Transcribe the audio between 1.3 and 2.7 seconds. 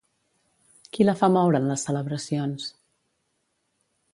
moure en les celebracions?